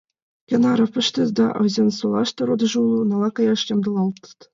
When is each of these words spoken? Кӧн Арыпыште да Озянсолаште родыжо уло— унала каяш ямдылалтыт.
Кӧн 0.47 0.63
Арыпыште 0.71 1.21
да 1.37 1.47
Озянсолаште 1.61 2.41
родыжо 2.47 2.77
уло— 2.85 2.95
унала 3.03 3.29
каяш 3.35 3.61
ямдылалтыт. 3.73 4.39